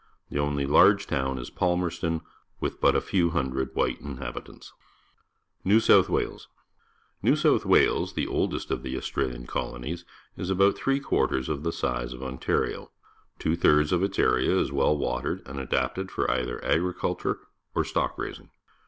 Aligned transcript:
The 0.31 0.39
only 0.39 0.65
large 0.65 1.05
town 1.05 1.37
is 1.37 1.51
Palmcxston, 1.51 2.21
with 2.59 2.81
but 2.81 2.95
a 2.95 3.01
few 3.01 3.29
hundred 3.29 3.75
white 3.75 4.01
inhabitants. 4.01 4.73
New 5.63 5.79
South 5.79 6.09
Wales.— 6.09 6.47
N^eio 7.23 7.37
South 7.37 7.65
Wales, 7.67 8.11
tlie 8.13 8.25
oldestof 8.25 8.81
the 8.81 8.97
Au 8.97 8.99
strahan 9.01 9.45
colonies, 9.45 10.03
is 10.35 10.49
about 10.49 10.75
three 10.75 10.99
quarters 10.99 11.49
of 11.49 11.61
the 11.61 11.71
size 11.71 12.13
of 12.13 12.23
Ontario. 12.23 12.89
Two 13.37 13.55
thirds 13.55 13.91
of 13.91 14.01
its 14.01 14.17
area 14.17 14.57
is 14.57 14.71
well 14.71 14.97
watered 14.97 15.43
and 15.45 15.59
adapted 15.59 16.09
for 16.09 16.27
either 16.31 16.59
agriculture 16.65 17.37
or 17.75 17.83
stock 17.83 18.17
rais 18.17 18.39
ing. 18.39 18.49